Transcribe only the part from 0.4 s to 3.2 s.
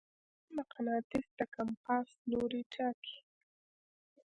مقناطیس د کمپاس لوری ټاکي.